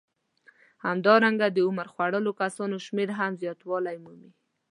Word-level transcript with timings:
همدارنګه 0.85 1.47
د 1.51 1.57
عمر 1.67 1.87
خوړلو 1.93 2.31
کسانو 2.41 2.75
شمېر 2.85 3.09
هم 3.19 3.31
زیاتوالی 3.41 3.97
مومي 4.03 4.31